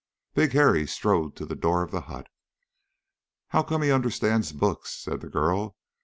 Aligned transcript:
Big 0.33 0.53
Harry 0.53 0.87
strode 0.87 1.35
to 1.35 1.45
the 1.45 1.53
door 1.55 1.83
of 1.83 1.91
the 1.91 2.01
hut. 2.09 2.25
"How 3.49 3.61
come 3.61 3.83
he 3.83 3.91
understands 3.91 4.51
books?" 4.51 4.91
said 4.99 5.21
the 5.21 5.29
girl. 5.29 5.75